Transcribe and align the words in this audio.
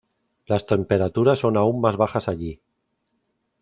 Las 0.47 0.65
temperaturas 0.65 1.37
son 1.37 1.55
aún 1.57 1.79
más 1.79 1.95
bajas 1.95 2.27
allí. 2.27 2.59